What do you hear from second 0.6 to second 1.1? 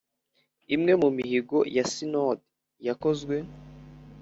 umwe mu